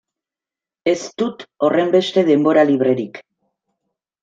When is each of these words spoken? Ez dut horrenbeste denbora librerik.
Ez 0.93 1.01
dut 1.23 1.45
horrenbeste 1.67 2.25
denbora 2.33 2.65
librerik. 2.73 3.23